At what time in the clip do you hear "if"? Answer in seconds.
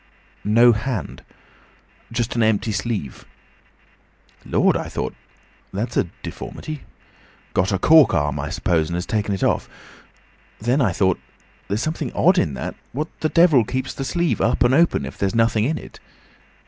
15.05-15.19